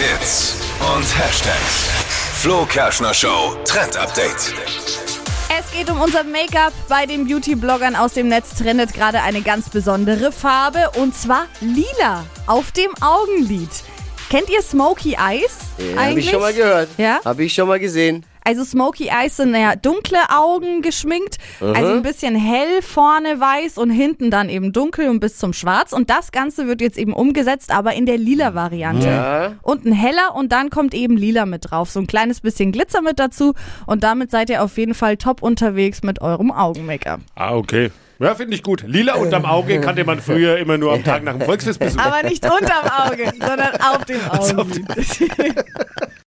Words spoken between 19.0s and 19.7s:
Eyes sind